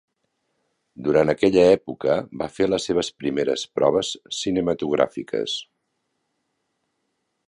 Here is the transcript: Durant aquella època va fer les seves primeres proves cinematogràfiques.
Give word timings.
Durant 1.07 1.31
aquella 1.33 1.65
època 1.73 2.15
va 2.43 2.47
fer 2.55 2.67
les 2.69 2.87
seves 2.89 3.11
primeres 3.25 3.65
proves 3.81 4.13
cinematogràfiques. 4.39 5.57